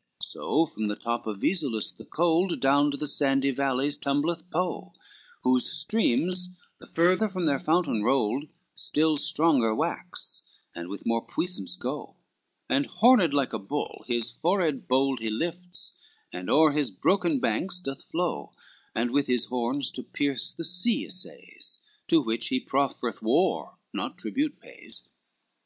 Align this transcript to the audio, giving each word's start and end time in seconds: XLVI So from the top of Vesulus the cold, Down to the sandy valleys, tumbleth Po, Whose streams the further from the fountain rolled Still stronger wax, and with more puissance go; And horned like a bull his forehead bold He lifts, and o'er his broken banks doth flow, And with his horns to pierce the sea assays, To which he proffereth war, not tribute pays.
XLVI 0.00 0.24
So 0.24 0.64
from 0.64 0.86
the 0.88 0.96
top 0.96 1.26
of 1.26 1.42
Vesulus 1.42 1.92
the 1.94 2.06
cold, 2.06 2.58
Down 2.58 2.90
to 2.90 2.96
the 2.96 3.06
sandy 3.06 3.50
valleys, 3.50 3.98
tumbleth 3.98 4.48
Po, 4.50 4.94
Whose 5.42 5.70
streams 5.70 6.56
the 6.78 6.86
further 6.86 7.28
from 7.28 7.44
the 7.44 7.58
fountain 7.58 8.02
rolled 8.02 8.44
Still 8.74 9.18
stronger 9.18 9.74
wax, 9.74 10.40
and 10.74 10.88
with 10.88 11.04
more 11.04 11.20
puissance 11.20 11.76
go; 11.76 12.16
And 12.66 12.86
horned 12.86 13.34
like 13.34 13.52
a 13.52 13.58
bull 13.58 14.06
his 14.08 14.32
forehead 14.32 14.88
bold 14.88 15.20
He 15.20 15.28
lifts, 15.28 15.92
and 16.32 16.48
o'er 16.48 16.72
his 16.72 16.90
broken 16.90 17.38
banks 17.38 17.82
doth 17.82 18.02
flow, 18.04 18.54
And 18.94 19.10
with 19.10 19.26
his 19.26 19.44
horns 19.44 19.90
to 19.92 20.02
pierce 20.02 20.54
the 20.54 20.64
sea 20.64 21.06
assays, 21.08 21.78
To 22.08 22.22
which 22.22 22.48
he 22.48 22.58
proffereth 22.58 23.20
war, 23.20 23.76
not 23.92 24.16
tribute 24.16 24.60
pays. 24.60 25.02